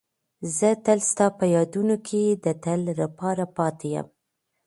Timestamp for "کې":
2.07-2.21